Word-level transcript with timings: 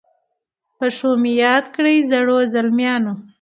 په 0.77 0.85
ښو 0.95 1.11
مي 1.21 1.33
یاد 1.45 1.65
کړی 1.75 1.95
زړو، 2.11 2.37
زلمیانو 2.53 3.13